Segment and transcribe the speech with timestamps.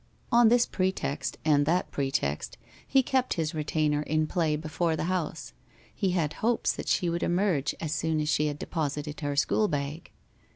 [0.31, 2.57] On this pretext and that pretext,
[2.87, 5.53] he kept his retainer in play before the house.
[5.93, 9.67] He had hopes that she would emerge as soon as she had deposited her school
[9.67, 10.09] bag.